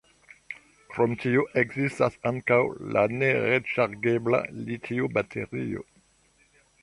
Krom 0.93 1.11
tio 1.23 1.43
ekzistas 1.63 2.17
ankaŭ 2.29 2.57
la 2.95 3.03
ne-reŝargebla 3.19 4.41
litio-baterio. 4.71 5.89